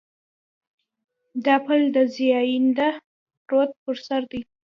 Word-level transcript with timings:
دا 1.45 1.55
پل 1.65 1.81
د 1.95 1.97
زاینده 2.15 2.89
رود 3.49 3.71
پر 3.83 3.95
سر 4.05 4.21
دی. 4.31 4.41